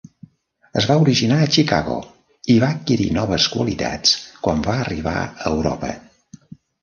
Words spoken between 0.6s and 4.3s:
Es va originar a Chicago i va adquirir noves qualitats